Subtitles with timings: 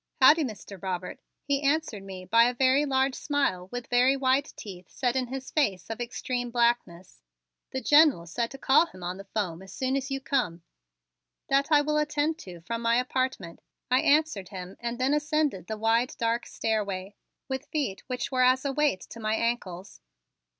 [0.19, 0.81] "Howdy, Mr.
[0.81, 5.27] Robert," he answered me by a very large smile with very white teeth set in
[5.27, 7.21] his face of extreme blackness.
[7.69, 10.63] "The Gen'l said to call him on the 'fome as soon as you come."
[11.49, 13.61] "That I will attend to from my apartment,"
[13.91, 17.13] I answered him and then ascended the wide dark stairway
[17.47, 20.01] with feet which were as a weight to my ankles.